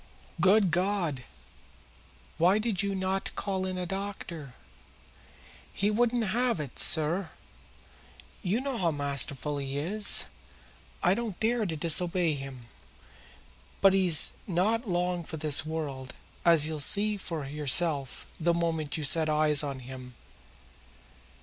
[0.41, 1.25] "Good God!
[2.39, 4.55] Why did you not call in a doctor?"
[5.71, 7.29] "He wouldn't have it, sir.
[8.41, 10.25] You know how masterful he is.
[11.03, 12.61] I didn't dare to disobey him.
[13.79, 18.97] But he's not long for this world, as you'll see for yourself the moment that
[18.97, 20.15] you set eyes on him."